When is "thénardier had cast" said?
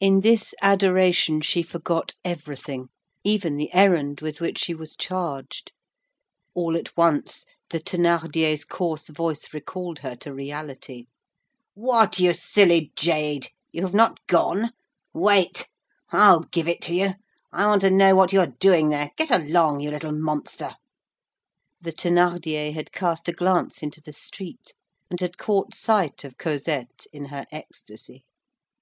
21.94-23.26